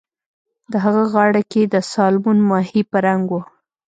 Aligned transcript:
د 0.71 0.73
هغه 0.85 1.03
غاړه 1.13 1.41
کۍ 1.51 1.63
د 1.73 1.75
سالمون 1.91 2.37
ماهي 2.49 2.81
په 2.91 2.97
رنګ 3.05 3.25
وه 3.33 3.41